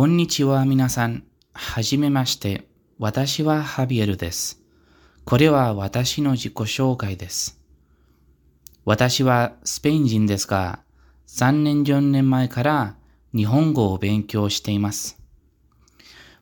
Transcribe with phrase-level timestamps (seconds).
[0.00, 1.24] こんにちは皆さん。
[1.52, 2.66] はじめまして。
[2.98, 4.58] 私はハビエルです。
[5.26, 7.60] これは私の自己紹介です。
[8.86, 10.80] 私はスペイン人ですが、
[11.28, 12.96] 3年4年前から
[13.36, 15.20] 日本語を勉強しています。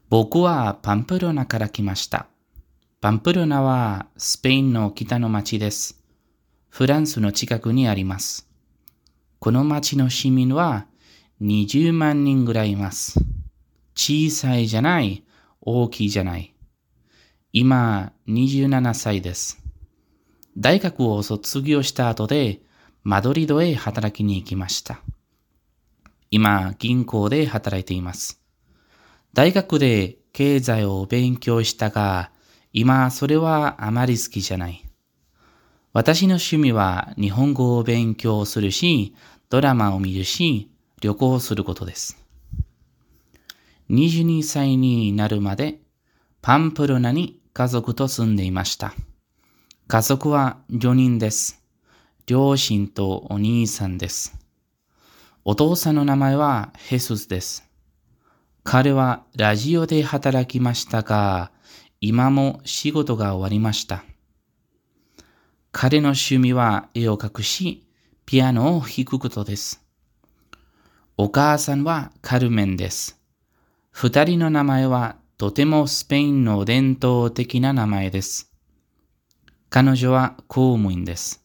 [0.09, 2.29] 僕はパンプロナから来ました。
[3.01, 6.01] パンプロナはスペインの北の町です。
[6.69, 8.49] フランスの近くにあります。
[9.41, 10.87] この町の市民は
[11.43, 13.28] 20万人ぐらいいます。
[13.99, 15.25] 小さいじゃない、
[15.61, 16.55] 大きいじゃない。
[17.53, 19.61] 今27歳です。
[20.57, 22.61] 大学を卒業した後で
[23.03, 25.01] マドリドへ働きに行きました。
[26.31, 28.41] 今銀行で働いています。
[29.35, 32.31] 大学で経済を勉強したが、
[32.73, 34.85] 今それはあまり好きじゃない。
[35.93, 39.17] 私の趣味は日本語を勉強するし、
[39.51, 42.28] ドラマを見るし、旅行することです。
[43.91, 45.81] 22歳になるまで
[46.43, 48.93] パンプルナに家族と住んでいました。
[49.87, 51.63] 家族は4人です。
[52.27, 54.39] 両親とお兄さんです。
[55.45, 57.67] お父さんの名前はヘススです。
[58.65, 61.51] 彼はラジオで働きましたが、
[62.03, 64.05] 今も仕事が終わりました。
[65.73, 67.87] 彼の趣味は絵を描くし、
[68.27, 69.83] ピアノを弾くことです。
[71.17, 73.19] お母さんはカルメンです。
[74.01, 78.53] 二人の名前はとてもスペインの伝統的な名前です。
[79.71, 81.45] 彼女は公務員です。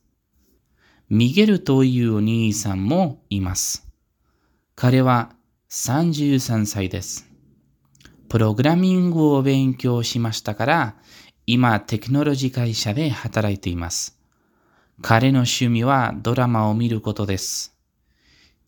[1.10, 3.92] ミゲルというお兄さんもいます。
[4.76, 5.32] 彼は
[5.72, 7.28] 33歳です。
[8.30, 10.96] プログラミングを勉強しましたから、
[11.48, 14.20] 今テクノロジー会社で働いています。
[15.02, 17.76] 彼の趣味はドラマを見ることです。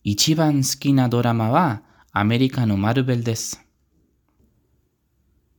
[0.02, 3.65] 一番好きなドラマはアメリカのマルベルです。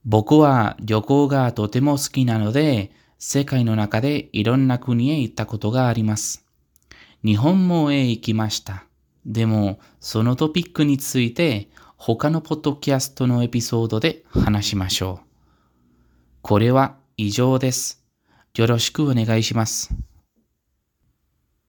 [0.09, 6.45] 僕は旅行がとても好きなので、世界の中でいろんな国へ行ったことがあります。
[7.25, 8.85] 日本もへ行きました。
[9.25, 11.67] でも、そのトピックについて
[11.97, 15.27] 他のポッドキャストのエピソードで話しましょう。
[16.41, 18.01] これは以上です。
[18.55, 19.93] よろしくお願いします。